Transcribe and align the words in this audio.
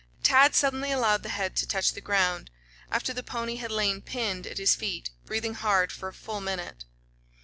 Tad 0.23 0.55
suddenly 0.55 0.89
allowed 0.91 1.21
the 1.21 1.29
head 1.29 1.55
to 1.57 1.67
touch 1.67 1.93
the 1.93 2.01
ground, 2.01 2.49
after 2.91 3.13
the 3.13 3.21
pony 3.21 3.57
had 3.57 3.71
lain 3.71 4.01
pinned 4.01 4.47
at 4.47 4.57
his 4.57 4.73
feet, 4.73 5.11
breathing 5.27 5.53
hard 5.53 5.91
for 5.91 6.09
a 6.09 6.13
full 6.13 6.41
minute. 6.41 6.85